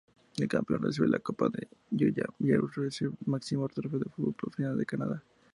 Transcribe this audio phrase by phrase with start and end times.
[0.39, 1.47] El campeón recibe la Copa
[1.91, 5.23] Voyageurs, el máximo trofeo de fútbol profesional en Canadá.